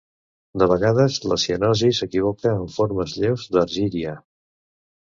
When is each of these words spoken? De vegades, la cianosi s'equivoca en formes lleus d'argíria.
De 0.61 0.67
vegades, 0.71 1.17
la 1.33 1.37
cianosi 1.43 1.91
s'equivoca 1.99 2.55
en 2.61 2.67
formes 2.79 3.17
lleus 3.21 3.47
d'argíria. 3.59 4.21